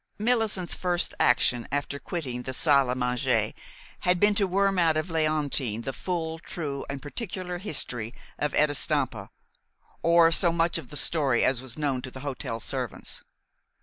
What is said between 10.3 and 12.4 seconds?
so much of the story as was known to the